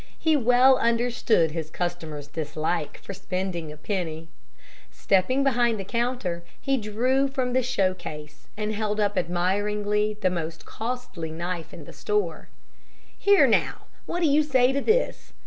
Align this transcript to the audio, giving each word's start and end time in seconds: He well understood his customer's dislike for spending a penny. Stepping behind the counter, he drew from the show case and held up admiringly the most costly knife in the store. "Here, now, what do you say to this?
He 0.17 0.35
well 0.35 0.79
understood 0.79 1.51
his 1.51 1.69
customer's 1.69 2.25
dislike 2.27 2.97
for 3.03 3.13
spending 3.13 3.71
a 3.71 3.77
penny. 3.77 4.29
Stepping 4.89 5.43
behind 5.43 5.79
the 5.79 5.83
counter, 5.85 6.41
he 6.59 6.75
drew 6.77 7.27
from 7.27 7.53
the 7.53 7.61
show 7.61 7.93
case 7.93 8.47
and 8.57 8.73
held 8.73 8.99
up 8.99 9.15
admiringly 9.15 10.17
the 10.19 10.31
most 10.31 10.65
costly 10.65 11.29
knife 11.29 11.71
in 11.71 11.85
the 11.85 11.93
store. 11.93 12.49
"Here, 13.15 13.45
now, 13.45 13.83
what 14.07 14.21
do 14.21 14.25
you 14.25 14.41
say 14.41 14.71
to 14.73 14.81
this? 14.81 15.33